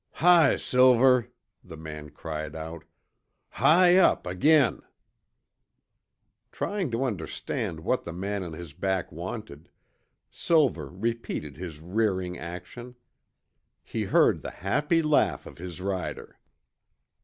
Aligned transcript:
"High, 0.13 0.55
Silver!" 0.55 1.27
the 1.63 1.77
man 1.77 2.09
cried 2.09 2.55
out. 2.55 2.85
"High 3.49 3.97
up 3.97 4.25
again!" 4.25 4.81
Trying 6.51 6.89
to 6.89 7.03
understand 7.03 7.81
what 7.81 8.03
the 8.03 8.11
man 8.11 8.41
on 8.41 8.53
his 8.53 8.73
back 8.73 9.11
wanted, 9.11 9.69
Silver 10.31 10.89
repeated 10.89 11.55
his 11.57 11.79
rearing 11.79 12.35
action. 12.35 12.95
He 13.83 14.05
heard 14.05 14.41
the 14.41 14.49
happy 14.49 15.03
laugh 15.03 15.45
of 15.45 15.59
his 15.59 15.79
rider. 15.79 16.39